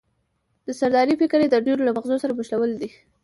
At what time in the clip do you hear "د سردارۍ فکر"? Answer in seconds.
0.65-1.39